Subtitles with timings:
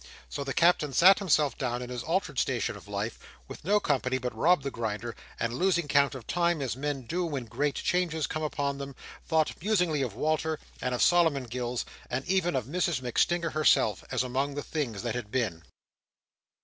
[0.29, 4.17] So the Captain sat himself down in his altered station of life, with no company
[4.17, 8.25] but Rob the Grinder; and losing count of time, as men do when great changes
[8.25, 8.95] come upon them,
[9.27, 14.23] thought musingly of Walter, and of Solomon Gills, and even of Mrs MacStinger herself, as
[14.23, 15.61] among the things that had been.